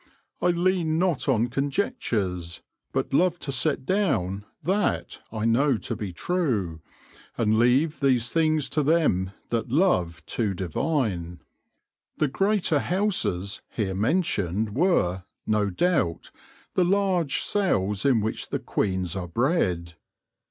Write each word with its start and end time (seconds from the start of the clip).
I 0.41 0.47
leane 0.51 0.97
not 0.97 1.29
on 1.29 1.45
conjectures, 1.49 2.63
but 2.91 3.13
love 3.13 3.37
to 3.41 3.51
set 3.51 3.85
down 3.85 4.45
that 4.63 5.21
I 5.31 5.45
know 5.45 5.77
to 5.77 5.95
be 5.95 6.11
true, 6.11 6.81
and 7.37 7.59
leave 7.59 7.99
these 7.99 8.31
things 8.31 8.67
to 8.69 8.81
them 8.81 9.29
that 9.49 9.69
love 9.69 10.25
to 10.25 10.55
divine." 10.55 11.43
The" 12.17 12.27
greater 12.39 12.79
houses" 12.79 13.61
here 13.77 13.93
mentioned 13.93 14.69
30 14.69 14.73
THE 14.73 14.73
LORE 14.73 14.73
OF 14.73 14.73
THE 14.73 15.03
HONEY 15.03 15.11
FEE 15.11 15.21
were, 15.21 15.23
no 15.65 15.69
doubt, 15.69 16.31
the 16.73 16.83
large 16.85 17.41
cells 17.43 18.03
in 18.03 18.21
which 18.21 18.49
the 18.49 18.57
queens 18.57 19.15
are 19.15 19.27
bred. 19.27 19.93